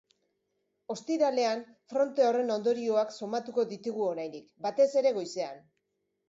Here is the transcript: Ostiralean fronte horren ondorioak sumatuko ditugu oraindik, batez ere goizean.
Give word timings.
Ostiralean 0.93 1.61
fronte 1.93 2.25
horren 2.29 2.49
ondorioak 2.55 3.13
sumatuko 3.19 3.67
ditugu 3.75 4.07
oraindik, 4.09 4.49
batez 4.69 4.89
ere 5.05 5.15
goizean. 5.21 5.63